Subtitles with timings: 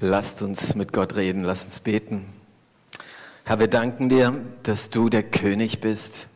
[0.00, 2.24] Lasst uns mit Gott reden, lasst uns beten.
[3.42, 6.28] Herr, wir danken dir, dass du der König bist,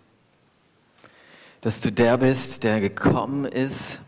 [1.61, 3.99] dass du der bist, der gekommen ist,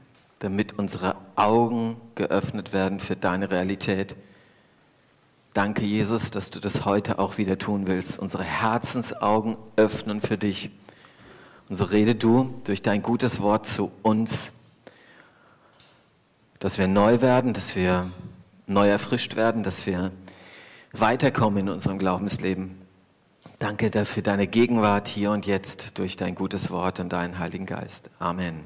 [0.40, 4.16] damit unsere Augen geöffnet werden für deine Realität.
[5.52, 10.70] Danke, Jesus, dass du das heute auch wieder tun willst, unsere Herzensaugen öffnen für dich.
[11.68, 14.50] Und so rede du durch dein gutes Wort zu uns,
[16.58, 18.10] dass wir neu werden, dass wir
[18.66, 20.12] neu erfrischt werden, dass wir
[20.92, 22.80] weiterkommen in unserem Glaubensleben.
[23.58, 28.10] Danke dafür deine Gegenwart hier und jetzt durch dein gutes Wort und deinen Heiligen Geist.
[28.18, 28.60] Amen.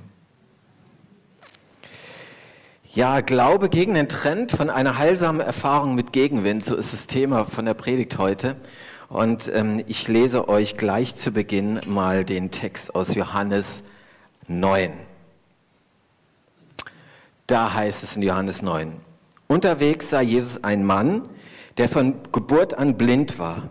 [2.94, 7.44] Ja, Glaube gegen den Trend von einer heilsamen Erfahrung mit Gegenwind, so ist das Thema
[7.44, 8.56] von der Predigt heute.
[9.08, 13.82] Und ähm, ich lese euch gleich zu Beginn mal den Text aus Johannes
[14.48, 14.92] 9.
[17.46, 19.07] Da heißt es in Johannes 9.
[19.48, 21.28] Unterwegs sah Jesus einen Mann,
[21.78, 23.70] der von Geburt an blind war.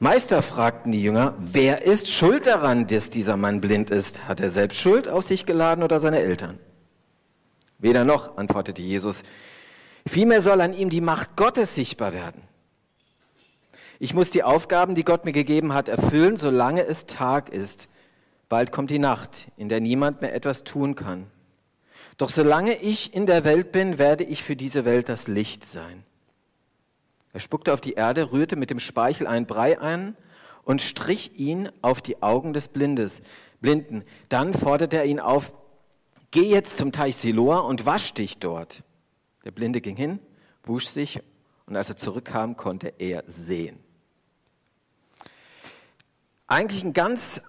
[0.00, 4.28] Meister, fragten die Jünger, wer ist schuld daran, dass dieser Mann blind ist?
[4.28, 6.58] Hat er selbst Schuld auf sich geladen oder seine Eltern?
[7.78, 9.22] Weder noch, antwortete Jesus.
[10.06, 12.42] Vielmehr soll an ihm die Macht Gottes sichtbar werden.
[14.00, 17.88] Ich muss die Aufgaben, die Gott mir gegeben hat, erfüllen, solange es Tag ist.
[18.48, 21.26] Bald kommt die Nacht, in der niemand mehr etwas tun kann.
[22.16, 26.04] Doch solange ich in der Welt bin, werde ich für diese Welt das Licht sein.
[27.32, 30.16] Er spuckte auf die Erde, rührte mit dem Speichel einen Brei ein
[30.62, 33.22] und strich ihn auf die Augen des Blindes,
[33.60, 34.04] Blinden.
[34.28, 35.52] Dann forderte er ihn auf,
[36.30, 38.84] geh jetzt zum Teich Siloa und wasch dich dort.
[39.44, 40.20] Der Blinde ging hin,
[40.62, 41.20] wusch sich
[41.66, 43.78] und als er zurückkam, konnte er sehen.
[46.46, 47.42] Eigentlich ein ganz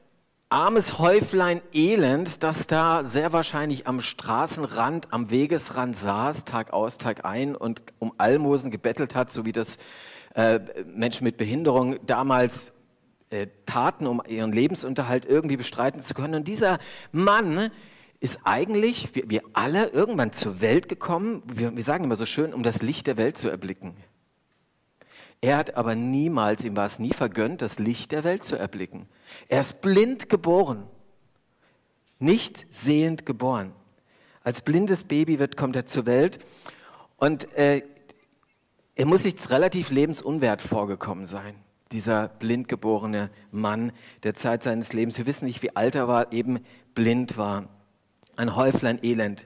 [0.50, 7.26] armes Häuflein Elend, das da sehr wahrscheinlich am Straßenrand, am Wegesrand saß, Tag aus, Tag
[7.26, 9.78] ein und um Almosen gebettelt hat, so wie das
[10.36, 12.74] äh, Menschen mit Behinderung damals
[13.32, 16.36] äh, taten, um ihren Lebensunterhalt irgendwie bestreiten zu können.
[16.36, 16.80] Und dieser
[17.12, 17.72] Mann
[18.20, 22.54] ist eigentlich, wir, wir alle, irgendwann zur Welt gekommen, wir, wir sagen immer so schön,
[22.54, 23.96] um das Licht der Welt zu erblicken.
[25.46, 29.06] Er hat aber niemals, ihm war es nie vergönnt, das Licht der Welt zu erblicken.
[29.48, 30.88] Er ist blind geboren,
[32.18, 33.72] nicht sehend geboren.
[34.44, 36.40] Als blindes Baby wird, kommt er zur Welt
[37.18, 37.84] und äh,
[38.96, 41.54] er muss sich relativ lebensunwert vorgekommen sein.
[41.92, 43.92] Dieser blind geborene Mann
[44.24, 45.20] der Zeit seines Lebens.
[45.20, 47.70] Wir wissen nicht, wie alt er war, eben blind war.
[48.36, 49.46] Ein Häuflein Elend.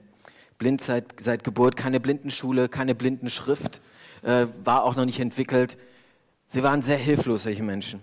[0.59, 3.81] Blind seit, seit Geburt, keine Blindenschule, keine Blindenschrift,
[4.23, 5.77] äh, war auch noch nicht entwickelt.
[6.47, 8.01] Sie waren sehr hilflos, solche Menschen.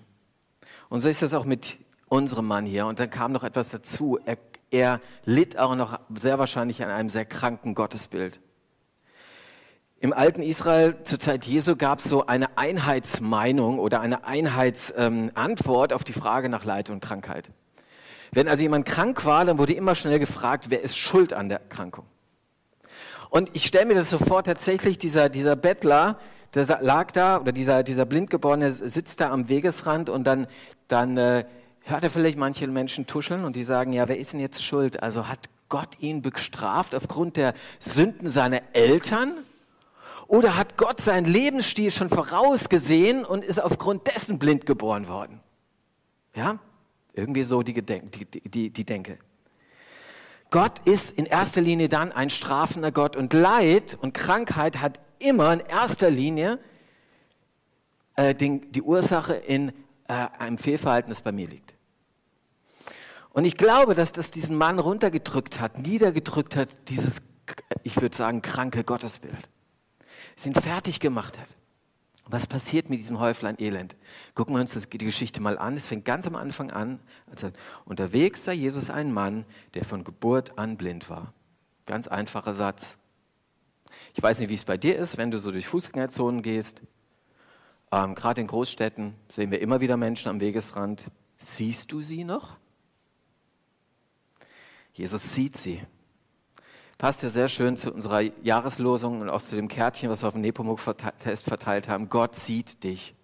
[0.88, 1.78] Und so ist das auch mit
[2.09, 2.87] unserem Mann hier.
[2.87, 4.19] Und dann kam noch etwas dazu.
[4.25, 4.38] Er,
[4.71, 8.41] er litt auch noch sehr wahrscheinlich an einem sehr kranken Gottesbild.
[9.99, 15.97] Im alten Israel zur Zeit Jesu gab es so eine Einheitsmeinung oder eine Einheitsantwort ähm,
[15.97, 17.50] auf die Frage nach Leid und Krankheit.
[18.31, 21.62] Wenn also jemand krank war, dann wurde immer schnell gefragt, wer ist schuld an der
[21.62, 22.05] Erkrankung.
[23.31, 26.19] Und ich stelle mir das so vor, tatsächlich dieser, dieser Bettler,
[26.54, 30.47] der lag da, oder dieser, dieser Blindgeborene sitzt da am Wegesrand und dann,
[30.88, 31.44] dann äh,
[31.82, 35.03] hört er vielleicht manche Menschen tuscheln und die sagen, ja, wer ist denn jetzt schuld?
[35.03, 39.34] Also hat Gott ihn bestraft aufgrund der Sünden seiner Eltern?
[40.28, 45.41] Oder hat Gott seinen Lebensstil schon vorausgesehen und ist aufgrund dessen blind geboren worden?
[46.34, 46.58] Ja,
[47.12, 49.19] irgendwie so die, Gedenk die, die, die Denke.
[50.50, 55.52] Gott ist in erster Linie dann ein strafender Gott und Leid und Krankheit hat immer
[55.52, 56.58] in erster Linie
[58.16, 59.70] äh, den, die Ursache in
[60.08, 61.74] äh, einem Fehlverhalten, das bei mir liegt.
[63.30, 67.20] Und ich glaube, dass das diesen Mann runtergedrückt hat, niedergedrückt hat, dieses,
[67.82, 69.50] ich würde sagen, kranke Gottesbild.
[70.36, 71.48] Es ihn fertig gemacht hat.
[72.28, 73.94] Was passiert mit diesem Häuflein Elend?
[74.34, 75.75] Gucken wir uns die Geschichte mal an.
[75.75, 76.98] Es fängt ganz am Anfang an.
[77.31, 77.50] Also,
[77.84, 79.44] unterwegs sah Jesus einen Mann,
[79.75, 81.32] der von Geburt an blind war.
[81.87, 82.99] Ganz einfacher Satz.
[84.14, 86.82] Ich weiß nicht, wie es bei dir ist, wenn du so durch Fußgängerzonen gehst.
[87.93, 91.06] Ähm, Gerade in Großstädten sehen wir immer wieder Menschen am Wegesrand.
[91.37, 92.56] Siehst du sie noch?
[94.94, 95.82] Jesus sieht sie.
[96.98, 100.34] Passt ja sehr schön zu unserer Jahreslosung und auch zu dem Kärtchen, was wir auf
[100.34, 102.08] dem Nepomuk-Test verteilt haben.
[102.08, 103.14] Gott sieht dich.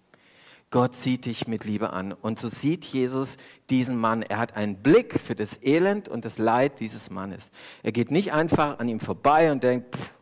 [0.69, 2.13] Gott sieht dich mit Liebe an.
[2.13, 3.37] Und so sieht Jesus
[3.71, 4.21] diesen Mann.
[4.21, 7.49] Er hat einen Blick für das Elend und das Leid dieses Mannes.
[7.81, 10.13] Er geht nicht einfach an ihm vorbei und denkt, pff,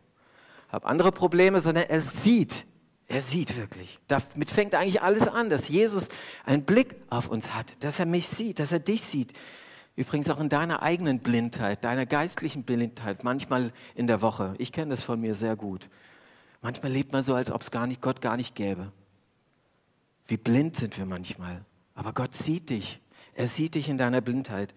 [0.70, 2.64] habe andere Probleme, sondern er sieht,
[3.06, 3.98] er sieht wirklich.
[4.08, 6.08] Damit fängt eigentlich alles an, dass Jesus
[6.46, 9.34] einen Blick auf uns hat, dass er mich sieht, dass er dich sieht.
[9.94, 14.54] Übrigens auch in deiner eigenen Blindheit, deiner geistlichen Blindheit, manchmal in der Woche.
[14.58, 15.88] Ich kenne das von mir sehr gut.
[16.62, 18.90] Manchmal lebt man so, als ob es gar nicht, Gott gar nicht gäbe.
[20.26, 21.64] Wie blind sind wir manchmal.
[21.94, 23.00] Aber Gott sieht dich.
[23.34, 24.74] Er sieht dich in deiner Blindheit.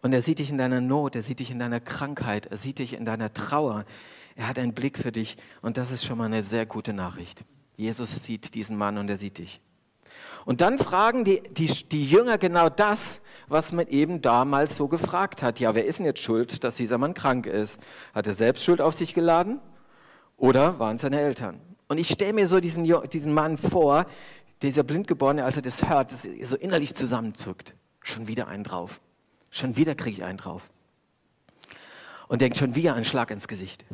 [0.00, 2.78] Und er sieht dich in deiner Not, er sieht dich in deiner Krankheit, er sieht
[2.78, 3.84] dich in deiner Trauer.
[4.36, 7.44] Er hat einen Blick für dich und das ist schon mal eine sehr gute Nachricht.
[7.76, 9.60] Jesus sieht diesen Mann und er sieht dich.
[10.44, 15.42] Und dann fragen die, die, die Jünger genau das, was man eben damals so gefragt
[15.42, 15.60] hat.
[15.60, 17.80] Ja, wer ist denn jetzt schuld, dass dieser Mann krank ist?
[18.14, 19.60] Hat er selbst Schuld auf sich geladen
[20.36, 21.60] oder waren es seine Eltern?
[21.88, 24.06] Und ich stelle mir so diesen, diesen Mann vor,
[24.62, 27.74] dieser Blindgeborene, als er das hört, dass so innerlich zusammenzuckt.
[28.02, 29.00] Schon wieder einen drauf.
[29.50, 30.68] Schon wieder kriege ich einen drauf.
[32.26, 33.84] Und denkt schon wieder einen Schlag ins Gesicht.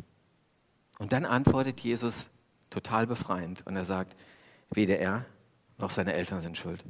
[0.99, 2.29] Und dann antwortet Jesus
[2.69, 4.15] total befreiend und er sagt,
[4.71, 5.25] weder er
[5.77, 6.83] noch seine Eltern sind schuld.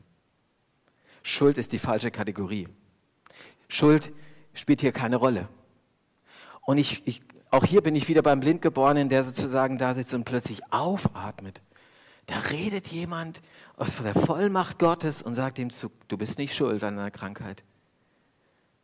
[1.25, 2.68] Schuld ist die falsche Kategorie.
[3.68, 4.12] Schuld
[4.54, 5.50] spielt hier keine Rolle.
[6.62, 10.24] Und ich, ich, auch hier bin ich wieder beim Blindgeborenen, der sozusagen da sitzt und
[10.24, 11.62] plötzlich aufatmet.
[12.27, 13.42] Da redet jemand
[13.75, 17.63] aus der Vollmacht Gottes und sagt ihm zu, du bist nicht schuld an deiner Krankheit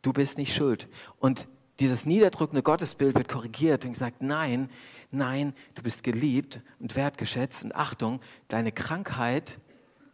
[0.02, 0.88] du bist nicht schuld.
[1.18, 1.48] Und
[1.80, 4.68] dieses niederdrückende Gottesbild wird korrigiert und gesagt, nein,
[5.10, 9.58] nein, du bist geliebt und wertgeschätzt und Achtung, deine Krankheit,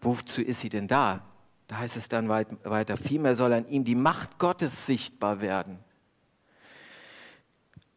[0.01, 1.25] wozu ist sie denn da?
[1.69, 5.79] Da heißt es dann weiter, vielmehr soll an ihm die Macht Gottes sichtbar werden.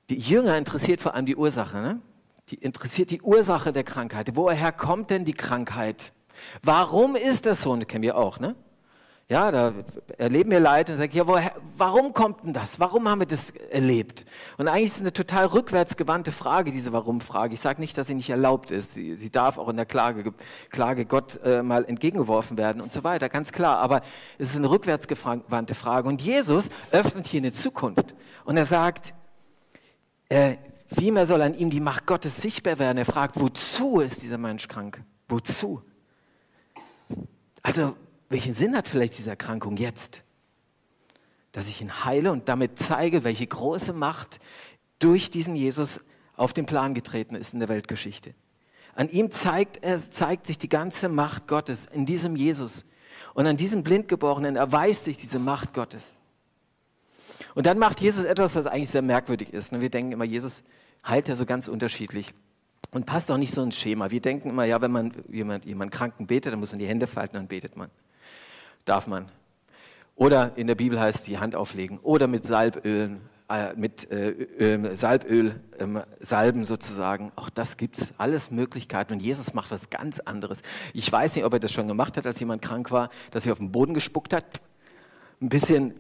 [0.09, 2.01] Die Jünger interessiert vor allem die Ursache, ne?
[2.49, 4.35] Die interessiert die Ursache der Krankheit.
[4.35, 6.11] Woher kommt denn die Krankheit?
[6.61, 7.71] Warum ist das so?
[7.71, 8.55] Und kennen wir auch, ne?
[9.31, 9.73] Ja, da
[10.17, 12.81] erleben wir Leid und sagen, ja, woher, warum kommt denn das?
[12.81, 14.25] Warum haben wir das erlebt?
[14.57, 17.53] Und eigentlich ist es eine total rückwärtsgewandte Frage, diese Warum-Frage.
[17.53, 18.91] Ich sage nicht, dass sie nicht erlaubt ist.
[18.91, 20.33] Sie, sie darf auch in der Klage,
[20.69, 23.77] Klage Gott äh, mal entgegengeworfen werden und so weiter, ganz klar.
[23.77, 24.01] Aber
[24.37, 26.09] es ist eine rückwärtsgewandte Frage.
[26.09, 28.13] Und Jesus öffnet hier eine Zukunft.
[28.43, 29.13] Und er sagt,
[30.27, 30.57] äh,
[30.87, 32.97] vielmehr soll an ihm die Macht Gottes sichtbar werden.
[32.97, 35.01] Er fragt, wozu ist dieser Mensch krank?
[35.29, 35.81] Wozu?
[37.63, 37.95] Also,
[38.31, 40.23] welchen Sinn hat vielleicht diese Erkrankung jetzt?
[41.51, 44.39] Dass ich ihn heile und damit zeige, welche große Macht
[44.99, 45.99] durch diesen Jesus
[46.37, 48.33] auf den Plan getreten ist in der Weltgeschichte.
[48.95, 52.85] An ihm zeigt, er, zeigt sich die ganze Macht Gottes, in diesem Jesus.
[53.33, 56.13] Und an diesem Blindgeborenen erweist sich diese Macht Gottes.
[57.53, 59.77] Und dann macht Jesus etwas, was eigentlich sehr merkwürdig ist.
[59.79, 60.63] Wir denken immer, Jesus
[61.05, 62.33] heilt ja so ganz unterschiedlich
[62.91, 64.09] und passt auch nicht so ins Schema.
[64.09, 67.07] Wir denken immer, ja, wenn man jemand, jemand Kranken betet, dann muss man die Hände
[67.07, 67.89] falten, dann betet man
[68.85, 69.29] darf man.
[70.15, 71.99] Oder in der Bibel heißt es die Hand auflegen.
[71.99, 73.17] Oder mit Salböl,
[73.49, 77.31] äh, mit äh, Salböl ähm, salben sozusagen.
[77.35, 79.13] Auch das gibt es, alles Möglichkeiten.
[79.13, 80.61] Und Jesus macht was ganz anderes.
[80.93, 83.53] Ich weiß nicht, ob er das schon gemacht hat, als jemand krank war, dass er
[83.53, 84.61] auf den Boden gespuckt hat,
[85.41, 85.95] ein bisschen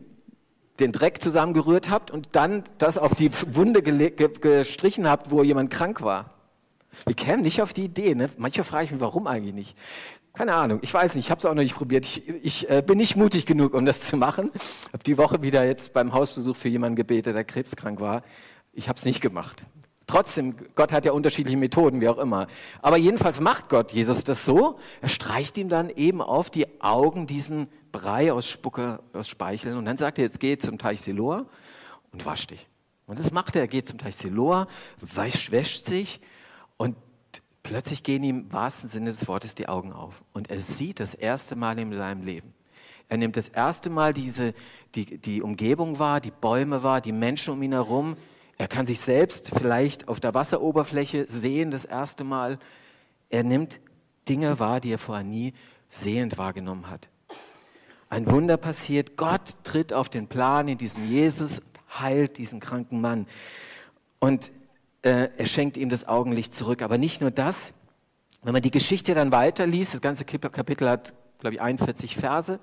[0.79, 6.01] den Dreck zusammengerührt habt und dann das auf die Wunde gestrichen habt, wo jemand krank
[6.01, 6.31] war.
[7.05, 8.15] Wir kämen nicht auf die Idee.
[8.15, 8.29] Ne?
[8.37, 9.77] Manchmal frage ich mich, warum eigentlich nicht.
[10.33, 12.05] Keine Ahnung, ich weiß nicht, ich habe es auch noch nicht probiert.
[12.05, 14.51] Ich, ich äh, bin nicht mutig genug, um das zu machen.
[14.53, 18.23] Ich habe die Woche wieder jetzt beim Hausbesuch für jemanden gebetet, der krebskrank war.
[18.71, 19.63] Ich habe es nicht gemacht.
[20.07, 22.47] Trotzdem, Gott hat ja unterschiedliche Methoden, wie auch immer.
[22.81, 24.79] Aber jedenfalls macht Gott Jesus das so.
[25.01, 29.77] Er streicht ihm dann eben auf die Augen diesen Brei aus Spucke, aus Speicheln.
[29.77, 31.45] Und dann sagt er, jetzt geh zum Teich Siloa
[32.11, 32.67] und wasch dich.
[33.05, 33.63] Und das macht er.
[33.63, 34.67] Er geht zum Teich Siloa,
[34.99, 36.21] wäscht sich
[36.77, 36.95] und
[37.63, 41.13] Plötzlich gehen ihm im wahrsten Sinne des Wortes die Augen auf und er sieht das
[41.13, 42.53] erste Mal in seinem Leben.
[43.07, 44.53] Er nimmt das erste Mal diese,
[44.95, 48.15] die, die Umgebung wahr, die Bäume wahr, die Menschen um ihn herum.
[48.57, 52.57] Er kann sich selbst vielleicht auf der Wasseroberfläche sehen das erste Mal.
[53.29, 53.79] Er nimmt
[54.29, 55.53] Dinge wahr, die er vorher nie
[55.89, 57.09] sehend wahrgenommen hat.
[58.09, 59.17] Ein Wunder passiert.
[59.17, 61.61] Gott tritt auf den Plan in diesem Jesus,
[61.99, 63.27] heilt diesen kranken Mann.
[64.19, 64.51] Und
[65.01, 66.81] äh, er schenkt ihm das Augenlicht zurück.
[66.81, 67.73] Aber nicht nur das,
[68.43, 72.59] wenn man die Geschichte dann weiterliest, das ganze Kapitel hat, glaube ich, 41 Verse.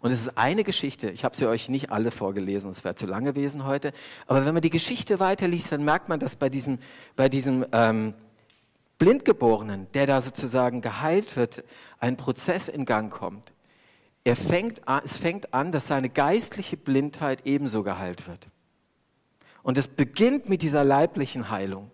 [0.00, 3.06] Und es ist eine Geschichte, ich habe sie euch nicht alle vorgelesen, es wäre zu
[3.06, 3.94] lang gewesen heute,
[4.26, 6.78] aber wenn man die Geschichte weiterliest, dann merkt man, dass bei diesem,
[7.16, 8.12] bei diesem ähm,
[8.98, 11.64] Blindgeborenen, der da sozusagen geheilt wird,
[12.00, 13.54] ein Prozess in Gang kommt.
[14.24, 18.46] Er fängt an, es fängt an, dass seine geistliche Blindheit ebenso geheilt wird.
[19.64, 21.90] Und es beginnt mit dieser leiblichen Heilung.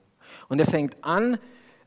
[0.49, 1.39] Und er fängt an,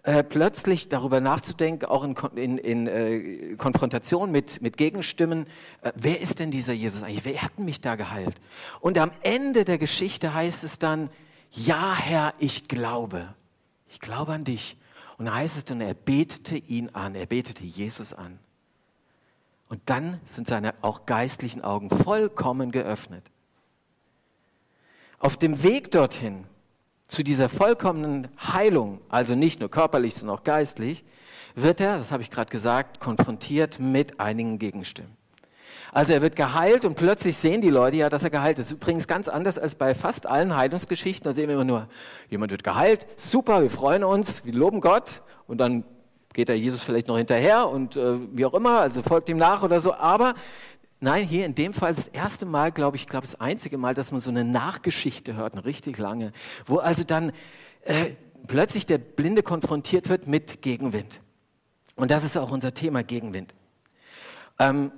[0.04, 5.46] äh, plötzlich darüber nachzudenken, auch in, in, in äh, Konfrontation mit, mit Gegenstimmen,
[5.82, 7.25] äh, wer ist denn dieser Jesus eigentlich?
[7.25, 8.36] Wer hat mich da geheilt?
[8.82, 11.10] Und am Ende der Geschichte heißt es dann,
[11.52, 13.34] ja Herr, ich glaube.
[13.88, 14.78] Ich glaube an dich.
[15.18, 18.40] Und da heißt es dann, er betete ihn an, er betete Jesus an.
[19.70, 23.24] Und dann sind seine auch geistlichen Augen vollkommen geöffnet.
[25.24, 26.44] Auf dem Weg dorthin
[27.08, 31.06] zu dieser vollkommenen Heilung, also nicht nur körperlich, sondern auch geistlich,
[31.56, 35.15] wird er, das habe ich gerade gesagt, konfrontiert mit einigen Gegenstimmen.
[35.94, 38.70] Also er wird geheilt und plötzlich sehen die Leute ja, dass er geheilt ist.
[38.74, 41.24] Übrigens ganz anders als bei fast allen Heilungsgeschichten.
[41.24, 41.88] Da sehen wir immer nur,
[42.30, 45.86] jemand wird geheilt, super, wir freuen uns, wir loben Gott und dann
[46.34, 49.63] geht der Jesus vielleicht noch hinterher und äh, wie auch immer, also folgt ihm nach
[49.63, 49.94] oder so.
[49.94, 50.34] Aber
[51.03, 54.12] nein, hier in dem Fall das erste Mal, glaube ich, glaube das einzige Mal, dass
[54.12, 56.31] man so eine Nachgeschichte hört, eine richtig lange,
[56.65, 57.33] wo also dann
[57.83, 58.12] äh,
[58.48, 61.19] plötzlich der Blinde konfrontiert wird mit Gegenwind.
[61.95, 63.53] Und das ist auch unser Thema Gegenwind.
[64.60, 64.91] Ähm,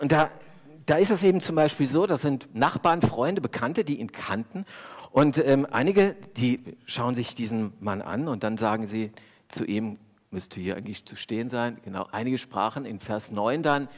[0.00, 0.28] und da,
[0.84, 4.66] da ist es eben zum Beispiel so, das sind Nachbarn, Freunde, Bekannte, die ihn kannten.
[5.12, 9.12] Und ähm, einige, die schauen sich diesen Mann an und dann sagen sie
[9.48, 9.98] zu ihm,
[10.30, 11.78] müsste hier eigentlich zu stehen sein.
[11.84, 13.88] Genau, einige sprachen in Vers 9 dann,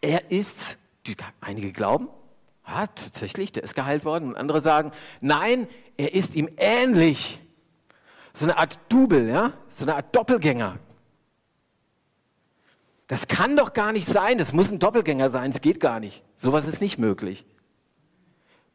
[0.00, 2.08] er ist, die, einige glauben,
[2.66, 4.28] ja, tatsächlich, der ist geheilt worden.
[4.28, 7.40] Und andere sagen, nein, er ist ihm ähnlich.
[8.34, 10.78] So eine Art Double, ja, so eine Art Doppelgänger.
[13.06, 16.22] Das kann doch gar nicht sein, das muss ein Doppelgänger sein, es geht gar nicht.
[16.36, 17.46] Sowas ist nicht möglich.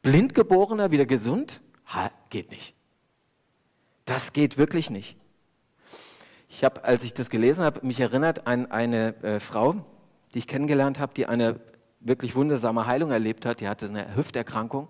[0.02, 1.62] Blindgeborener wieder gesund?
[1.86, 2.76] Ha, geht nicht.
[4.06, 5.18] Das geht wirklich nicht.
[6.50, 9.86] Ich habe, als ich das gelesen habe, mich erinnert an eine äh, Frau,
[10.34, 11.60] die ich kennengelernt habe, die eine
[12.00, 13.62] wirklich wundersame Heilung erlebt hat.
[13.62, 14.90] Die hatte eine Hüfterkrankung.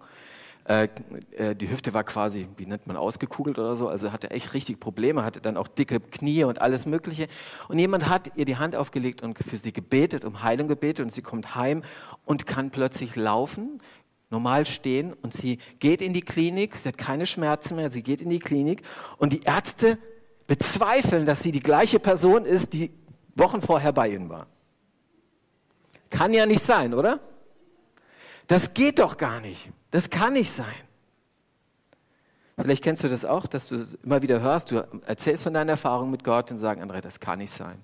[0.66, 0.88] Äh,
[1.32, 3.88] äh, die Hüfte war quasi, wie nennt man, ausgekugelt oder so.
[3.88, 7.28] Also hatte echt richtig Probleme, hatte dann auch dicke Knie und alles Mögliche.
[7.68, 11.06] Und jemand hat ihr die Hand aufgelegt und für sie gebetet, um Heilung gebetet.
[11.06, 11.84] Und sie kommt heim
[12.26, 13.82] und kann plötzlich laufen,
[14.30, 15.14] normal stehen.
[15.14, 18.40] Und sie geht in die Klinik, sie hat keine Schmerzen mehr, sie geht in die
[18.40, 18.84] Klinik.
[19.18, 19.98] Und die Ärzte
[20.48, 22.92] bezweifeln, dass sie die gleiche Person ist, die
[23.36, 24.48] Wochen vorher bei ihnen war.
[26.14, 27.20] Kann ja nicht sein, oder?
[28.46, 29.72] Das geht doch gar nicht.
[29.90, 30.76] Das kann nicht sein.
[32.56, 36.12] Vielleicht kennst du das auch, dass du immer wieder hörst, du erzählst von deiner Erfahrung
[36.12, 37.84] mit Gott und sagst, André, das kann nicht sein.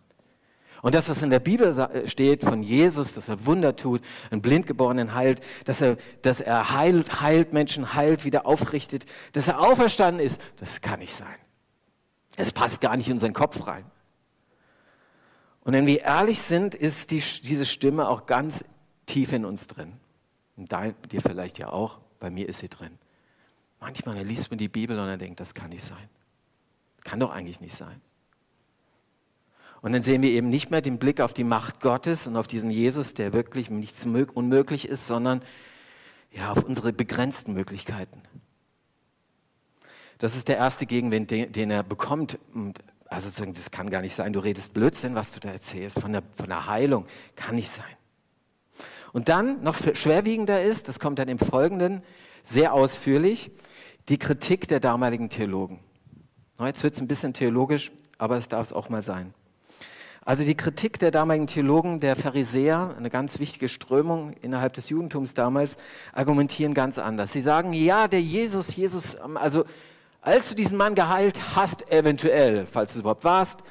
[0.83, 5.15] Und das, was in der Bibel steht von Jesus, dass er Wunder tut, einen Blindgeborenen
[5.15, 10.39] heilt, dass er, dass er heilt, heilt Menschen, heilt, wieder aufrichtet, dass er auferstanden ist,
[10.57, 11.35] das kann nicht sein.
[12.35, 13.85] Es passt gar nicht in unseren Kopf rein.
[15.69, 18.65] Und wenn wir ehrlich sind, ist die, diese Stimme auch ganz
[19.05, 19.93] tief in uns drin.
[20.57, 22.97] Und da, dir vielleicht ja auch, bei mir ist sie drin.
[23.79, 26.09] Manchmal da liest man die Bibel und er denkt, das kann nicht sein.
[27.03, 28.01] Kann doch eigentlich nicht sein.
[29.81, 32.47] Und dann sehen wir eben nicht mehr den Blick auf die Macht Gottes und auf
[32.47, 35.43] diesen Jesus, der wirklich nichts unmöglich ist, sondern
[36.31, 38.23] ja, auf unsere begrenzten Möglichkeiten.
[40.17, 42.39] Das ist der erste Gegenwind, den, den er bekommt.
[43.09, 46.21] Also das kann gar nicht sein, du redest Blödsinn, was du da erzählst, von der,
[46.37, 47.05] von der Heilung.
[47.35, 47.85] Kann nicht sein.
[49.13, 52.03] Und dann, noch schwerwiegender ist, das kommt dann im Folgenden
[52.43, 53.51] sehr ausführlich,
[54.09, 55.79] die Kritik der damaligen Theologen.
[56.59, 59.33] Jetzt wird es ein bisschen theologisch, aber es darf es auch mal sein.
[60.23, 65.33] Also die Kritik der damaligen Theologen, der Pharisäer, eine ganz wichtige Strömung innerhalb des Judentums
[65.33, 65.77] damals,
[66.13, 67.31] argumentieren ganz anders.
[67.31, 69.65] Sie sagen, ja, der Jesus, Jesus, also
[70.21, 73.61] als du diesen Mann geheilt hast, eventuell, falls du überhaupt warst,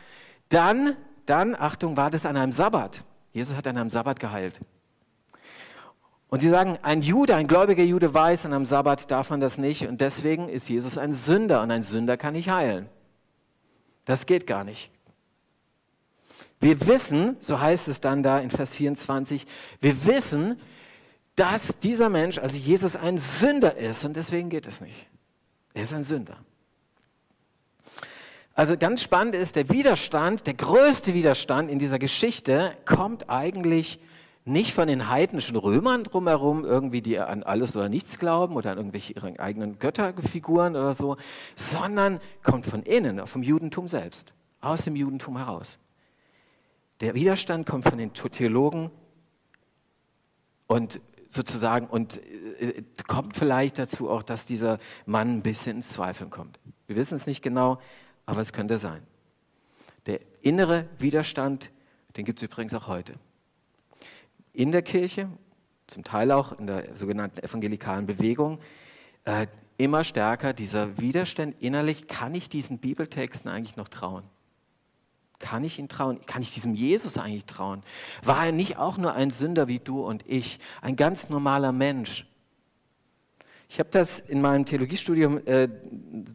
[0.48, 3.02] dann, dann, Achtung, war das an einem Sabbat.
[3.32, 4.60] Jesus hat an einem Sabbat geheilt.
[6.30, 9.56] Und sie sagen, ein Jude, ein gläubiger Jude weiß, an einem Sabbat darf man das
[9.56, 12.88] nicht und deswegen ist Jesus ein Sünder und ein Sünder kann nicht heilen.
[14.04, 14.90] Das geht gar nicht.
[16.60, 19.46] Wir wissen, so heißt es dann da in Vers 24,
[19.80, 20.60] wir wissen,
[21.36, 25.06] dass dieser Mensch, also Jesus, ein Sünder ist und deswegen geht es nicht.
[25.78, 26.36] Er ist ein Sünder.
[28.52, 34.00] Also ganz spannend ist, der Widerstand, der größte Widerstand in dieser Geschichte kommt eigentlich
[34.44, 38.76] nicht von den heidnischen Römern drumherum, irgendwie die an alles oder nichts glauben oder an
[38.78, 41.16] irgendwelche ihre eigenen Götterfiguren oder so,
[41.54, 45.78] sondern kommt von innen, vom Judentum selbst, aus dem Judentum heraus.
[46.98, 48.90] Der Widerstand kommt von den Theologen
[50.66, 52.18] und sozusagen und
[52.60, 56.58] äh, kommt vielleicht dazu auch, dass dieser Mann ein bisschen ins Zweifeln kommt.
[56.86, 57.78] Wir wissen es nicht genau,
[58.26, 59.02] aber es könnte sein.
[60.06, 61.70] Der innere Widerstand,
[62.16, 63.14] den gibt es übrigens auch heute.
[64.52, 65.28] In der Kirche,
[65.86, 68.58] zum Teil auch in der sogenannten evangelikalen Bewegung,
[69.24, 74.24] äh, immer stärker dieser Widerstand innerlich, kann ich diesen Bibeltexten eigentlich noch trauen?
[75.38, 76.24] Kann ich ihn trauen?
[76.26, 77.82] Kann ich diesem Jesus eigentlich trauen?
[78.24, 80.58] War er nicht auch nur ein Sünder wie du und ich?
[80.82, 82.26] Ein ganz normaler Mensch?
[83.70, 85.68] Ich habe das in meinem Theologiestudium äh,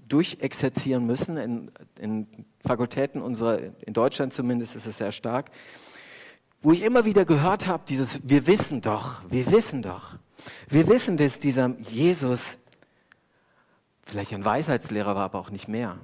[0.08, 2.28] durchexerzieren müssen, in, in
[2.66, 5.50] Fakultäten unserer, in Deutschland zumindest ist es sehr stark,
[6.62, 10.16] wo ich immer wieder gehört habe, dieses Wir wissen doch, wir wissen doch.
[10.70, 12.60] Wir wissen, dass dieser Jesus
[14.04, 15.98] vielleicht ein Weisheitslehrer war, aber auch nicht mehr.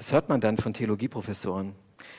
[0.00, 1.74] Das hört man dann von Theologieprofessoren.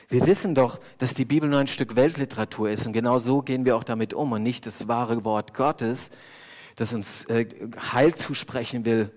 [0.08, 3.64] Wir wissen doch, dass die Bibel nur ein Stück Weltliteratur ist und genau so gehen
[3.64, 6.12] wir auch damit um und nicht das wahre Wort Gottes,
[6.76, 7.44] das uns äh,
[7.92, 9.10] Heil zusprechen will,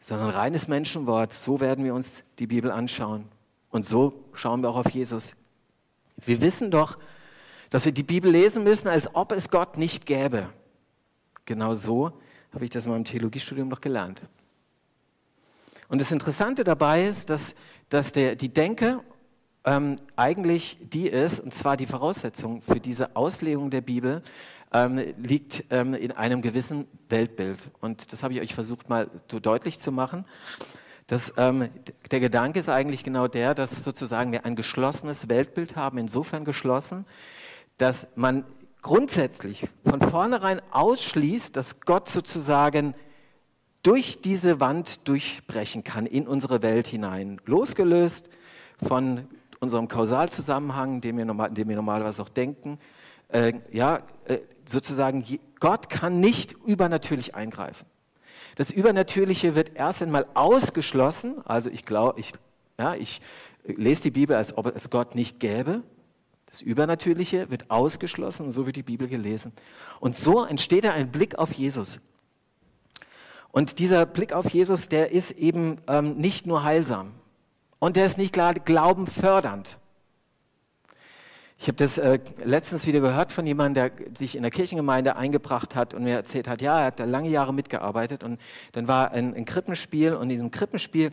[0.00, 1.34] sondern reines Menschenwort.
[1.34, 3.28] So werden wir uns die Bibel anschauen
[3.68, 5.34] und so schauen wir auch auf Jesus.
[6.16, 6.96] Wir wissen doch,
[7.68, 10.48] dass wir die Bibel lesen müssen, als ob es Gott nicht gäbe.
[11.44, 12.12] Genau so
[12.54, 14.22] habe ich das in meinem Theologiestudium noch gelernt.
[15.92, 17.54] Und das Interessante dabei ist, dass,
[17.90, 19.00] dass der, die Denke
[19.62, 24.22] ähm, eigentlich die ist, und zwar die Voraussetzung für diese Auslegung der Bibel,
[24.72, 27.68] ähm, liegt ähm, in einem gewissen Weltbild.
[27.82, 30.24] Und das habe ich euch versucht mal so deutlich zu machen.
[31.08, 31.68] Das, ähm,
[32.10, 37.04] der Gedanke ist eigentlich genau der, dass sozusagen wir ein geschlossenes Weltbild haben, insofern geschlossen,
[37.76, 38.46] dass man
[38.80, 42.94] grundsätzlich von vornherein ausschließt, dass Gott sozusagen
[43.82, 48.28] durch diese Wand durchbrechen kann in unsere Welt hinein, losgelöst
[48.82, 49.26] von
[49.60, 52.78] unserem Kausalzusammenhang, dem wir, normal, dem wir normalerweise auch denken.
[53.28, 55.24] Äh, ja, äh, sozusagen,
[55.60, 57.86] Gott kann nicht übernatürlich eingreifen.
[58.56, 62.34] Das Übernatürliche wird erst einmal ausgeschlossen, also ich glaube, ich,
[62.78, 63.20] ja, ich
[63.64, 65.82] lese die Bibel, als ob es Gott nicht gäbe.
[66.46, 69.52] Das Übernatürliche wird ausgeschlossen und so wird die Bibel gelesen.
[70.00, 72.00] Und so entsteht ein Blick auf Jesus.
[73.52, 77.12] Und dieser Blick auf Jesus, der ist eben ähm, nicht nur heilsam
[77.78, 79.76] und der ist nicht glaubenfördernd.
[81.58, 85.76] Ich habe das äh, letztens wieder gehört von jemandem, der sich in der Kirchengemeinde eingebracht
[85.76, 88.40] hat und mir erzählt hat, ja, er hat da lange Jahre mitgearbeitet und
[88.72, 91.12] dann war ein, ein Krippenspiel und in diesem Krippenspiel,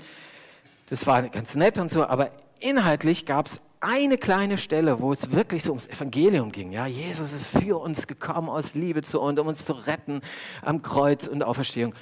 [0.89, 5.31] das war ganz nett und so, aber inhaltlich gab es eine kleine Stelle, wo es
[5.31, 6.71] wirklich so ums Evangelium ging.
[6.71, 10.21] Ja, Jesus ist für uns gekommen aus Liebe zu uns, um uns zu retten
[10.61, 11.93] am Kreuz und Auferstehung.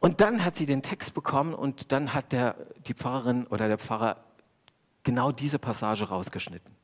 [0.00, 3.78] Und dann hat sie den Text bekommen und dann hat der, die Pfarrerin oder der
[3.78, 4.16] Pfarrer
[5.04, 6.74] genau diese Passage rausgeschnitten.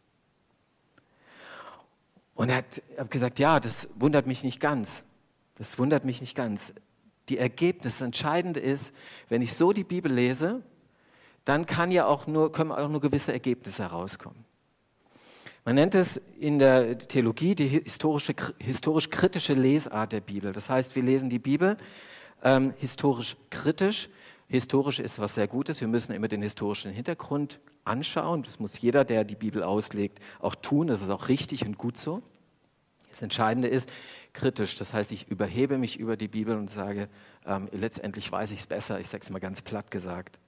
[2.35, 5.03] Und er hat, hat gesagt, ja, das wundert mich nicht ganz.
[5.57, 6.75] Das wundert mich nicht ganz.
[7.31, 8.95] Die Ergebnis, das Entscheidende ist,
[9.31, 10.62] wenn ich so die Bibel lese,
[11.47, 14.45] dann kann ja auch nur, können auch nur gewisse Ergebnisse herauskommen.
[15.64, 20.53] Man nennt es in der Theologie die historisch-kritische Lesart der Bibel.
[20.53, 21.79] Das heißt, wir lesen die Bibel
[22.42, 24.09] ähm, historisch kritisch.
[24.49, 25.81] Historisch ist was sehr Gutes.
[25.81, 28.42] Wir müssen immer den historischen Hintergrund anschauen.
[28.42, 30.87] Das muss jeder, der die Bibel auslegt, auch tun.
[30.87, 32.22] Das ist auch richtig und gut so.
[33.11, 33.90] Das Entscheidende ist
[34.35, 34.77] kritisch.
[34.77, 37.09] Das heißt, ich überhebe mich über die Bibel und sage,
[37.46, 39.01] ähm, letztendlich weiß ich es besser.
[39.01, 40.38] Ich sage es mal ganz platt gesagt.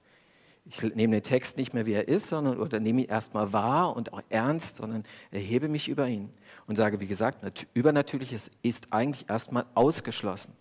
[0.65, 3.95] Ich nehme den Text nicht mehr, wie er ist, sondern oder nehme ihn erstmal wahr
[3.95, 6.29] und auch ernst, sondern erhebe mich über ihn
[6.67, 10.53] und sage, wie gesagt, Übernatürliches ist eigentlich erstmal ausgeschlossen.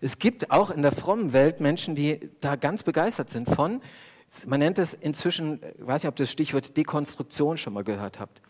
[0.00, 3.80] Es gibt auch in der frommen Welt Menschen, die da ganz begeistert sind von,
[4.46, 8.40] man nennt es inzwischen, ich weiß nicht, ob das Stichwort Dekonstruktion schon mal gehört habt.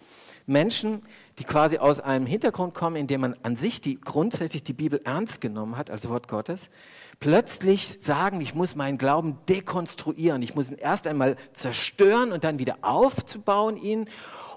[0.46, 1.02] Menschen,
[1.38, 5.00] die quasi aus einem Hintergrund kommen, in dem man an sich die, grundsätzlich die Bibel
[5.04, 6.70] ernst genommen hat als Wort Gottes,
[7.18, 12.58] plötzlich sagen, ich muss meinen Glauben dekonstruieren, ich muss ihn erst einmal zerstören und dann
[12.58, 14.08] wieder aufzubauen ihn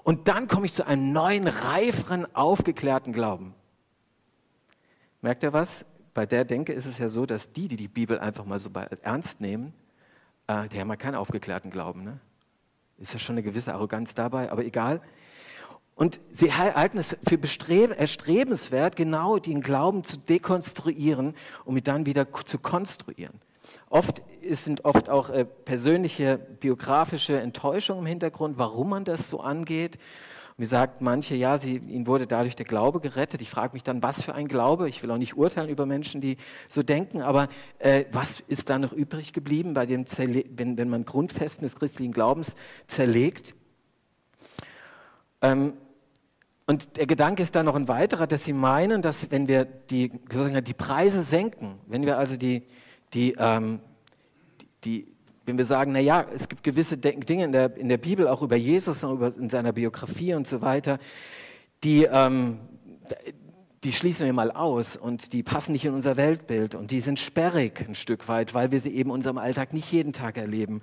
[0.02, 3.54] und dann komme ich zu einem neuen, reiferen, aufgeklärten Glauben.
[5.22, 5.84] Merkt ihr was?
[6.18, 8.70] Bei der Denke ist es ja so, dass die, die die Bibel einfach mal so
[9.02, 9.72] ernst nehmen,
[10.48, 12.02] äh, die haben ja keinen aufgeklärten Glauben.
[12.02, 12.18] Ne?
[12.98, 15.00] Ist ja schon eine gewisse Arroganz dabei, aber egal.
[15.94, 17.38] Und sie halten es für
[17.92, 23.40] erstrebenswert, genau den Glauben zu dekonstruieren, um ihn dann wieder zu konstruieren.
[23.88, 29.98] Oft sind oft auch äh, persönliche biografische Enttäuschungen im Hintergrund, warum man das so angeht.
[30.60, 33.40] Mir sagt manche, ja, sie, ihnen wurde dadurch der Glaube gerettet.
[33.40, 34.88] Ich frage mich dann, was für ein Glaube?
[34.88, 36.36] Ich will auch nicht urteilen über Menschen, die
[36.68, 41.04] so denken, aber äh, was ist da noch übrig geblieben, bei dem wenn, wenn man
[41.04, 42.56] Grundfesten des christlichen Glaubens
[42.88, 43.54] zerlegt?
[45.42, 45.74] Ähm,
[46.66, 50.10] und der Gedanke ist da noch ein weiterer, dass sie meinen, dass wenn wir die,
[50.10, 52.64] die Preise senken, wenn wir also die,
[53.14, 53.78] die, ähm,
[54.82, 55.06] die,
[55.48, 58.56] wenn wir sagen, naja, es gibt gewisse Dinge in der, in der Bibel, auch über
[58.56, 60.98] Jesus und über, in seiner Biografie und so weiter,
[61.82, 62.58] die, ähm,
[63.82, 67.18] die schließen wir mal aus und die passen nicht in unser Weltbild und die sind
[67.18, 70.82] sperrig ein Stück weit, weil wir sie eben in unserem Alltag nicht jeden Tag erleben.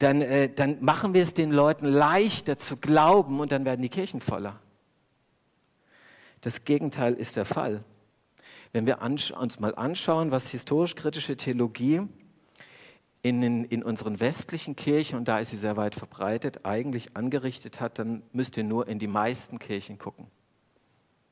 [0.00, 3.88] Dann, äh, dann machen wir es den Leuten leichter zu glauben und dann werden die
[3.88, 4.58] Kirchen voller.
[6.40, 7.84] Das Gegenteil ist der Fall.
[8.72, 12.08] Wenn wir uns mal anschauen, was historisch-kritische Theologie
[13.22, 17.98] in, in unseren westlichen Kirchen, und da ist sie sehr weit verbreitet, eigentlich angerichtet hat,
[17.98, 20.26] dann müsst ihr nur in die meisten Kirchen gucken.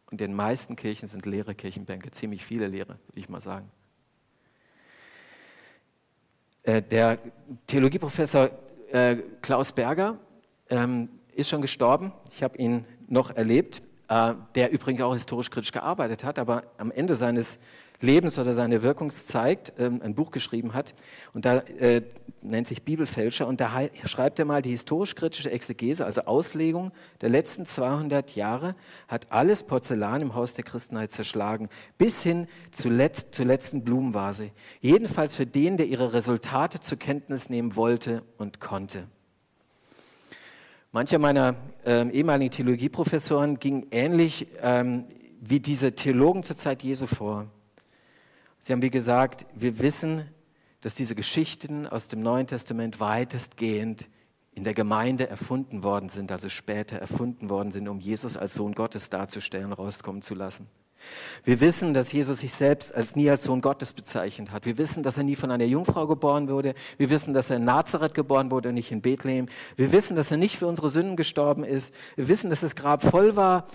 [0.07, 3.71] Und in den meisten Kirchen sind leere Kirchenbänke, ziemlich viele leere, würde ich mal sagen.
[6.63, 7.19] Äh, der
[7.67, 8.51] Theologieprofessor
[8.93, 10.19] äh, Klaus Berger
[10.69, 12.13] ähm, ist schon gestorben.
[12.31, 16.91] Ich habe ihn noch erlebt, äh, der übrigens auch historisch kritisch gearbeitet hat, aber am
[16.93, 17.59] Ende seines
[18.01, 20.95] Lebens oder seine Wirkungszeit ähm, ein Buch geschrieben hat
[21.35, 22.03] und da äh,
[22.43, 27.67] nennt sich Bibelfälscher und da schreibt er mal die historisch-kritische Exegese, also Auslegung der letzten
[27.67, 28.75] 200 Jahre,
[29.09, 34.51] hat alles Porzellan im Haus der Christenheit zerschlagen, bis hin zuletzt, zur letzten Blumenvase.
[34.81, 39.07] Jedenfalls für den, der ihre Resultate zur Kenntnis nehmen wollte und konnte.
[40.93, 45.05] Manche meiner ähm, ehemaligen Theologieprofessoren gingen ähnlich ähm,
[45.41, 47.47] wie diese Theologen zur Zeit Jesu vor.
[48.63, 50.29] Sie haben wie gesagt, wir wissen,
[50.83, 54.07] dass diese Geschichten aus dem Neuen Testament weitestgehend
[54.53, 58.75] in der Gemeinde erfunden worden sind, also später erfunden worden sind, um Jesus als Sohn
[58.75, 60.67] Gottes darzustellen, rauskommen zu lassen.
[61.43, 64.67] Wir wissen, dass Jesus sich selbst als nie als Sohn Gottes bezeichnet hat.
[64.67, 66.75] Wir wissen, dass er nie von einer Jungfrau geboren wurde.
[66.99, 69.49] Wir wissen, dass er in Nazareth geboren wurde und nicht in Bethlehem.
[69.77, 71.95] Wir wissen, dass er nicht für unsere Sünden gestorben ist.
[72.17, 73.67] Wir wissen, dass das Grab voll war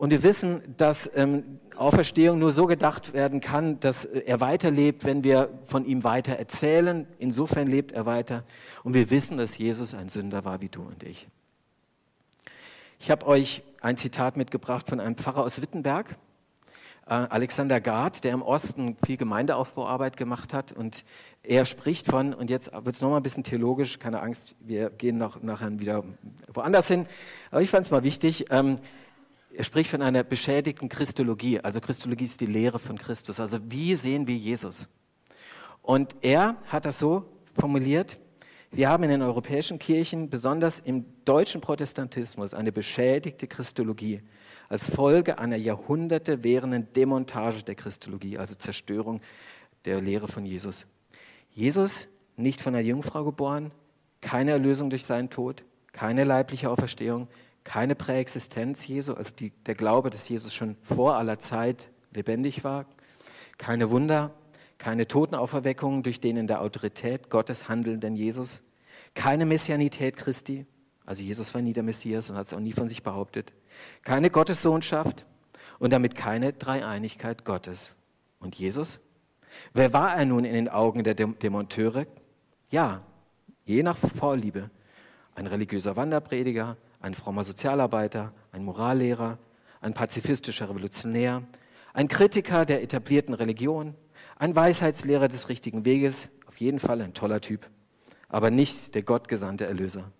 [0.00, 5.24] und wir wissen, dass ähm, Auferstehung nur so gedacht werden kann, dass er weiterlebt, wenn
[5.24, 7.06] wir von ihm weiter erzählen.
[7.18, 8.44] Insofern lebt er weiter.
[8.82, 11.28] Und wir wissen, dass Jesus ein Sünder war wie du und ich.
[12.98, 16.16] Ich habe euch ein Zitat mitgebracht von einem Pfarrer aus Wittenberg,
[17.06, 20.72] äh, Alexander Gard, der im Osten viel Gemeindeaufbauarbeit gemacht hat.
[20.72, 21.04] Und
[21.42, 25.18] er spricht von, und jetzt wird es nochmal ein bisschen theologisch, keine Angst, wir gehen
[25.18, 26.04] noch, nachher wieder
[26.54, 27.04] woanders hin.
[27.50, 28.46] Aber ich fand es mal wichtig.
[28.48, 28.78] Ähm,
[29.54, 31.60] er spricht von einer beschädigten Christologie.
[31.60, 33.40] Also Christologie ist die Lehre von Christus.
[33.40, 34.88] Also wie sehen wir Jesus?
[35.82, 37.24] Und er hat das so
[37.58, 38.18] formuliert,
[38.72, 44.22] wir haben in den europäischen Kirchen, besonders im deutschen Protestantismus, eine beschädigte Christologie
[44.68, 49.20] als Folge einer Jahrhunderte währenden Demontage der Christologie, also Zerstörung
[49.84, 50.86] der Lehre von Jesus.
[51.50, 53.72] Jesus, nicht von einer Jungfrau geboren,
[54.20, 57.26] keine Erlösung durch seinen Tod, keine leibliche Auferstehung,
[57.64, 62.86] keine Präexistenz Jesu, also die, der Glaube, dass Jesus schon vor aller Zeit lebendig war,
[63.58, 64.32] keine Wunder,
[64.78, 68.62] keine Totenauferweckungen durch den in der Autorität Gottes handelnden Jesus,
[69.14, 70.66] keine Messianität Christi,
[71.04, 73.52] also Jesus war nie der Messias und hat es auch nie von sich behauptet,
[74.02, 75.26] keine Gottessohnschaft
[75.80, 77.94] und damit keine Dreieinigkeit Gottes.
[78.38, 79.00] Und Jesus?
[79.74, 82.06] Wer war er nun in den Augen der Demonteure?
[82.70, 83.02] Ja,
[83.64, 84.70] je nach Vorliebe,
[85.34, 89.38] ein religiöser Wanderprediger, ein frommer Sozialarbeiter, ein Morallehrer,
[89.80, 91.42] ein pazifistischer Revolutionär,
[91.92, 93.94] ein Kritiker der etablierten Religion,
[94.36, 97.68] ein Weisheitslehrer des richtigen Weges, auf jeden Fall ein toller Typ,
[98.28, 100.12] aber nicht der gottgesandte Erlöser.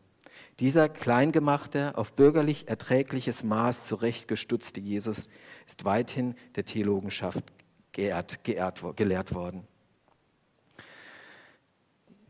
[0.58, 5.28] Dieser kleingemachte, auf bürgerlich erträgliches Maß zurechtgestutzte Jesus
[5.66, 7.44] ist weithin der Theologenschaft
[7.92, 9.66] geehrt, geehrt, gelehrt worden.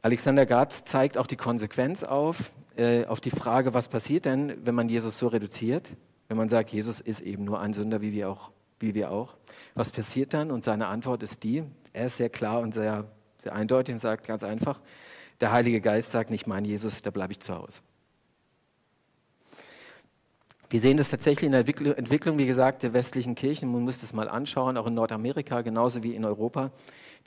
[0.03, 4.75] Alexander Gatz zeigt auch die Konsequenz auf, äh, auf die Frage, was passiert denn, wenn
[4.75, 5.91] man Jesus so reduziert,
[6.29, 8.51] wenn man sagt, Jesus ist eben nur ein Sünder, wie wir auch.
[8.79, 9.35] Wie wir auch.
[9.75, 10.51] Was passiert dann?
[10.51, 11.63] Und seine Antwort ist die,
[11.93, 13.05] er ist sehr klar und sehr,
[13.37, 14.81] sehr eindeutig und sagt ganz einfach,
[15.43, 17.81] der Heilige Geist sagt nicht, mein Jesus, da bleibe ich zu Hause.
[20.71, 21.67] Wir sehen das tatsächlich in der
[21.99, 23.71] Entwicklung, wie gesagt, der westlichen Kirchen.
[23.71, 26.71] Man muss das mal anschauen, auch in Nordamerika genauso wie in Europa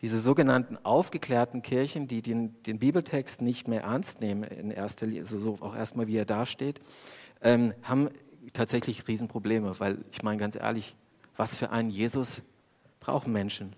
[0.01, 5.21] diese sogenannten aufgeklärten Kirchen, die den, den, Bibeltext nicht mehr ernst nehmen, in erster Linie,
[5.21, 6.81] also so auch erstmal wie er dasteht,
[7.41, 8.09] ähm, haben
[8.51, 10.95] tatsächlich Riesenprobleme, weil ich meine ganz ehrlich,
[11.37, 12.41] was für einen Jesus
[12.99, 13.73] brauchen Menschen?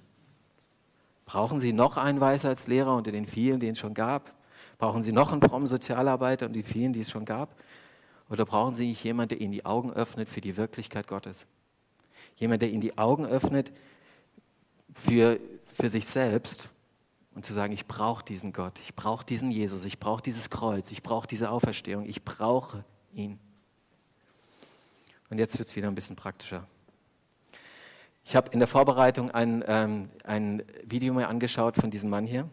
[1.25, 4.34] Brauchen sie noch einen Weisheitslehrer unter den vielen, die es schon gab?
[4.78, 7.56] Brauchen sie noch einen frommen Sozialarbeiter unter den vielen, die es schon gab?
[8.30, 11.45] Oder brauchen sie nicht jemanden, der ihnen die Augen öffnet für die Wirklichkeit Gottes?
[12.36, 13.71] Jemand, der ihnen die Augen öffnet
[14.91, 15.39] für
[15.76, 16.70] für sich selbst
[17.36, 20.92] und zu sagen, ich brauche diesen Gott, ich brauche diesen Jesus, ich brauche dieses Kreuz,
[20.92, 22.84] ich brauche diese Auferstehung, ich brauche
[23.14, 23.40] ihn.
[25.30, 26.66] Und jetzt wird es wieder ein bisschen praktischer.
[28.24, 32.50] Ich habe in der Vorbereitung ein, ähm, ein Video mir angeschaut von diesem Mann hier.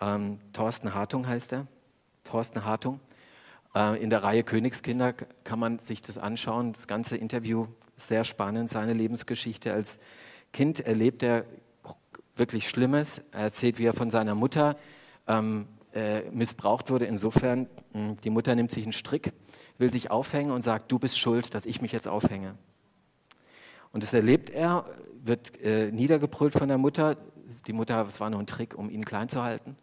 [0.00, 1.66] Ähm, Thorsten Hartung heißt er.
[2.24, 3.00] Thorsten Hartung.
[3.74, 6.72] Äh, in der Reihe Königskinder kann man sich das anschauen.
[6.72, 9.98] Das ganze Interview sehr spannend, seine Lebensgeschichte als
[10.52, 11.44] Kind erlebt er
[12.36, 13.22] wirklich Schlimmes.
[13.32, 14.76] Er erzählt, wie er von seiner Mutter
[15.26, 17.06] ähm, äh, missbraucht wurde.
[17.06, 19.32] Insofern, mh, hm, die Mutter nimmt sich einen Strick,
[19.78, 22.56] will sich aufhängen und sagt, du bist schuld, dass ich mich jetzt aufhänge.
[23.92, 24.86] Und das erlebt er,
[25.22, 27.16] wird äh, niedergebrüllt von der Mutter.
[27.66, 29.76] Die Mutter, es war nur ein Trick, um ihn klein zu halten.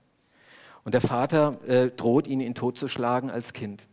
[0.84, 3.86] Und der Vater äh, droht, ihn in Tod als Kind.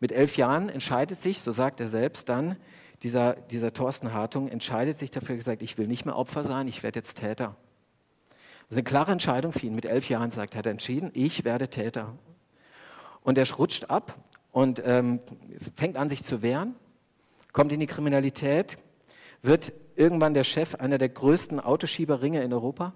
[0.00, 2.56] Mit elf Jahren entscheidet sich, so sagt er selbst dann,
[3.02, 6.82] dieser, dieser Thorsten Hartung entscheidet sich dafür, gesagt, ich will nicht mehr Opfer sein, ich
[6.82, 7.56] werde jetzt Täter.
[8.68, 9.74] Das ist eine klare Entscheidung für ihn.
[9.74, 12.14] Mit elf Jahren sagt hat er entschieden, ich werde Täter.
[13.22, 14.14] Und er rutscht ab
[14.52, 15.20] und ähm,
[15.76, 16.74] fängt an, sich zu wehren,
[17.52, 18.76] kommt in die Kriminalität,
[19.42, 22.92] wird irgendwann der Chef einer der größten Autoschieberringe in Europa,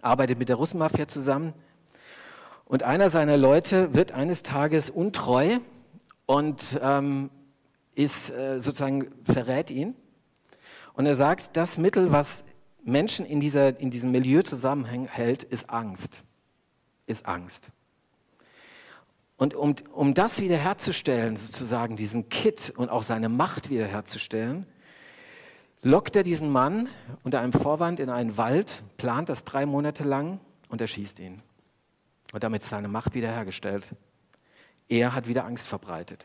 [0.00, 1.54] arbeitet mit der Russenmafia zusammen.
[2.64, 5.58] Und einer seiner Leute wird eines Tages untreu
[6.26, 7.30] und ähm,
[7.94, 9.94] ist äh, sozusagen verrät ihn.
[10.94, 12.44] Und er sagt, das Mittel, was
[12.84, 16.22] Menschen in, dieser, in diesem Milieu zusammenhält, ist Angst.
[17.06, 17.70] Ist Angst.
[19.36, 24.66] Und um, um das wiederherzustellen, sozusagen diesen Kit und auch seine Macht wiederherzustellen,
[25.82, 26.88] lockt er diesen Mann
[27.24, 31.42] unter einem Vorwand in einen Wald, plant das drei Monate lang und erschießt ihn.
[32.32, 33.94] Und damit ist seine Macht wiederhergestellt.
[34.88, 36.24] Er hat wieder Angst verbreitet.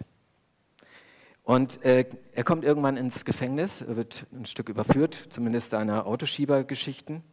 [1.47, 7.23] Und äh, er kommt irgendwann ins Gefängnis, wird ein Stück überführt, zumindest seiner Autoschiebergeschichten.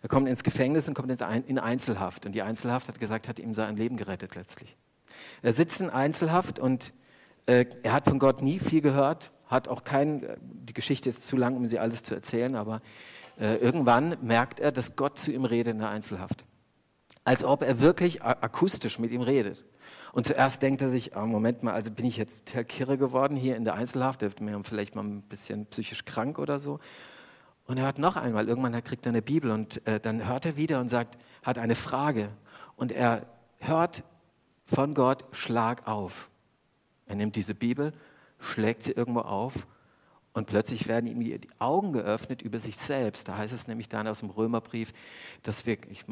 [0.00, 2.24] Er kommt ins Gefängnis und kommt in Einzelhaft.
[2.24, 4.78] Und die Einzelhaft hat gesagt, hat ihm sein Leben gerettet letztlich.
[5.42, 6.94] Er sitzt in Einzelhaft und
[7.44, 11.26] äh, er hat von Gott nie viel gehört, hat auch kein, äh, die Geschichte ist
[11.26, 12.80] zu lang, um sie alles zu erzählen, aber
[13.38, 16.46] äh, irgendwann merkt er, dass Gott zu ihm redet in der Einzelhaft.
[17.24, 19.66] Als ob er wirklich akustisch mit ihm redet.
[20.12, 23.56] Und zuerst denkt er sich, oh, Moment mal, also bin ich jetzt Kirre geworden hier
[23.56, 26.80] in der Einzelhaft, dürfte mir vielleicht mal ein bisschen psychisch krank oder so.
[27.66, 30.56] Und er hört noch einmal, irgendwann kriegt er eine Bibel und äh, dann hört er
[30.56, 32.30] wieder und sagt, hat eine Frage.
[32.74, 33.26] Und er
[33.58, 34.02] hört
[34.64, 36.30] von Gott, schlag auf.
[37.06, 37.92] Er nimmt diese Bibel,
[38.38, 39.66] schlägt sie irgendwo auf
[40.32, 43.26] und plötzlich werden ihm die Augen geöffnet über sich selbst.
[43.28, 44.92] Da heißt es nämlich dann aus dem Römerbrief,
[45.42, 46.04] dass wir, ich,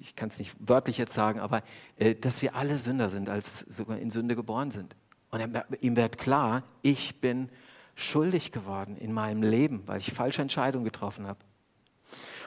[0.00, 1.62] ich kann es nicht wörtlich jetzt sagen, aber
[1.98, 4.96] äh, dass wir alle Sünder sind, als sogar in Sünde geboren sind.
[5.30, 5.42] Und
[5.80, 7.50] ihm wird klar, ich bin
[7.94, 11.38] schuldig geworden in meinem Leben, weil ich falsche Entscheidungen getroffen habe.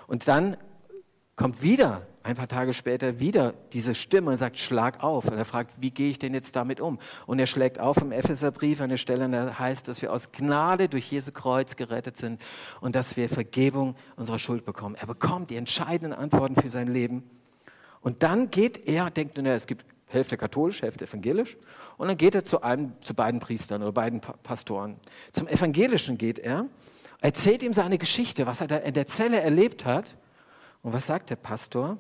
[0.08, 0.58] Und dann
[1.36, 5.26] kommt wieder, ein paar Tage später, wieder diese Stimme und sagt, schlag auf.
[5.26, 6.98] Und er fragt, wie gehe ich denn jetzt damit um?
[7.28, 10.88] Und er schlägt auf im Epheserbrief an der Stelle, da heißt, dass wir aus Gnade
[10.88, 12.42] durch Jesu Kreuz gerettet sind
[12.80, 14.96] und dass wir Vergebung unserer Schuld bekommen.
[14.96, 17.24] Er bekommt die entscheidenden Antworten für sein Leben.
[18.02, 21.58] Und dann geht er, denkt er, es gibt Hälfte katholisch, Hälfte evangelisch.
[21.98, 24.98] Und dann geht er zu, einem, zu beiden Priestern oder beiden Pastoren.
[25.32, 26.68] Zum Evangelischen geht er,
[27.20, 30.16] erzählt ihm seine Geschichte, was er da in der Zelle erlebt hat.
[30.86, 31.98] Und was sagt der Pastor?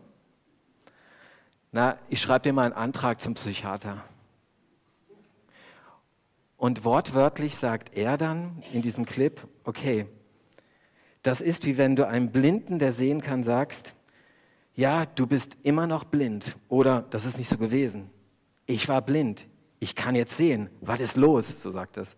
[1.72, 4.06] Na, ich schreibe dir mal einen Antrag zum Psychiater.
[6.56, 10.06] Und wortwörtlich sagt er dann in diesem Clip, okay,
[11.24, 13.96] das ist wie wenn du einem Blinden, der sehen kann, sagst,
[14.76, 18.12] ja, du bist immer noch blind oder das ist nicht so gewesen.
[18.68, 19.48] Ich war blind,
[19.80, 22.16] ich kann jetzt sehen, was ist los, so sagt es.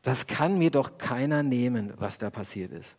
[0.00, 2.96] Das kann mir doch keiner nehmen, was da passiert ist.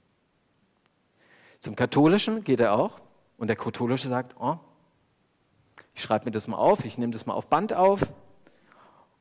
[1.63, 2.99] Zum Katholischen geht er auch
[3.37, 4.57] und der Katholische sagt, oh,
[5.95, 8.01] ich schreibe mir das mal auf, ich nehme das mal auf Band auf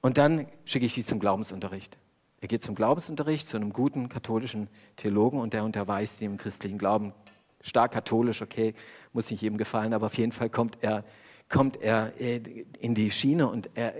[0.00, 1.98] und dann schicke ich sie zum Glaubensunterricht.
[2.40, 6.78] Er geht zum Glaubensunterricht zu einem guten katholischen Theologen und der unterweist sie im christlichen
[6.78, 7.12] Glauben.
[7.60, 8.74] Stark katholisch, okay,
[9.12, 11.04] muss nicht jedem gefallen, aber auf jeden Fall kommt er,
[11.48, 12.38] kommt er äh,
[12.80, 13.94] in die Schiene und er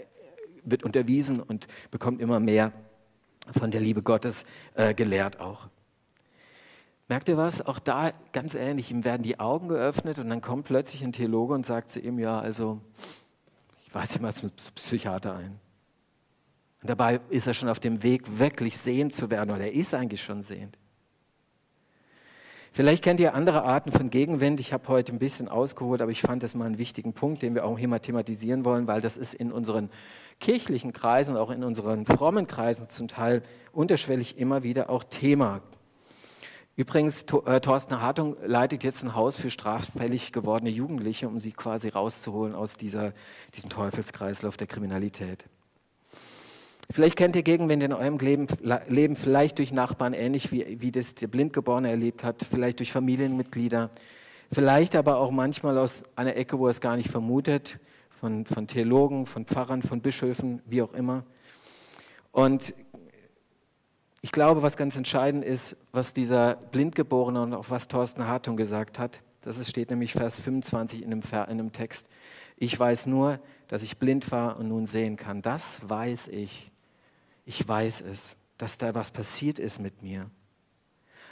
[0.65, 2.73] wird unterwiesen und bekommt immer mehr
[3.57, 5.69] von der Liebe Gottes äh, gelehrt auch.
[7.13, 7.61] Merkt ihr was?
[7.61, 8.91] Auch da ganz ähnlich.
[8.91, 12.19] Ihm werden die Augen geöffnet und dann kommt plötzlich ein Theologe und sagt zu ihm:
[12.19, 12.81] Ja, also,
[13.87, 15.61] ich nicht mal zum Psychiater ein.
[16.81, 19.93] Und dabei ist er schon auf dem Weg, wirklich sehend zu werden, oder er ist
[19.93, 20.79] eigentlich schon sehend.
[22.73, 24.59] Vielleicht kennt ihr andere Arten von Gegenwind.
[24.59, 27.55] Ich habe heute ein bisschen ausgeholt, aber ich fand das mal einen wichtigen Punkt, den
[27.55, 29.91] wir auch hier mal thematisieren wollen, weil das ist in unseren
[30.41, 35.61] kirchlichen Kreisen, auch in unseren frommen Kreisen zum Teil unterschwellig immer wieder auch Thema.
[36.83, 41.89] Übrigens, äh, Thorsten Hartung leitet jetzt ein Haus für straffällig gewordene Jugendliche, um sie quasi
[41.89, 43.13] rauszuholen aus dieser,
[43.55, 45.45] diesem Teufelskreislauf der Kriminalität.
[46.91, 48.49] Vielleicht kennt ihr Gegenwände in eurem Leben,
[48.89, 53.91] Leben vielleicht durch Nachbarn, ähnlich wie, wie das der Blindgeborene erlebt hat, vielleicht durch Familienmitglieder,
[54.51, 57.79] vielleicht aber auch manchmal aus einer Ecke, wo er es gar nicht vermutet,
[58.19, 61.23] von, von Theologen, von Pfarrern, von Bischöfen, wie auch immer.
[62.33, 62.75] Und
[64.23, 68.99] ich glaube, was ganz entscheidend ist, was dieser Blindgeborene und auch was Thorsten Hartung gesagt
[69.01, 72.09] hat, das steht nämlich Vers 25 in dem, in einem Text.
[72.57, 75.43] Ich weiß nur, dass ich blind war und nun sehen kann.
[75.43, 76.71] Das weiß ich.
[77.45, 80.31] Ich weiß es, dass da was passiert ist mit mir.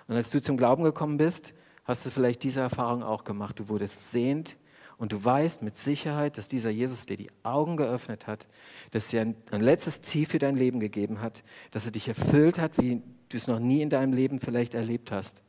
[0.09, 3.61] Und als du zum Glauben gekommen bist, hast du vielleicht diese Erfahrung auch gemacht.
[3.61, 4.57] Du wurdest sehend
[5.01, 8.47] und du weißt mit Sicherheit, dass dieser Jesus dir die Augen geöffnet hat,
[8.91, 12.77] dass er ein, letztes Ziel für dein Leben gegeben hat, dass er dich erfüllt hat,
[12.77, 15.43] wie du es noch nie in deinem Leben vielleicht erlebt hast.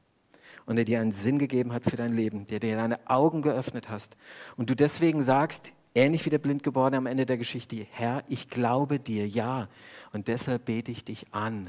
[0.66, 3.90] und der dir einen Sinn gegeben hat für dein Leben, der dir deine Augen geöffnet
[3.90, 4.16] hast
[4.56, 9.00] und du deswegen sagst, ähnlich wie der Blindgeborene am Ende der Geschichte, Herr, ich glaube
[9.00, 9.68] dir, ja,
[10.14, 11.68] und deshalb bete ich dich an.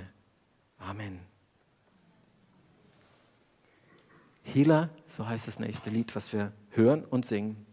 [0.78, 1.18] Amen.
[4.44, 7.66] Healer, so heißt das nächste Lied, was wir hören und singen.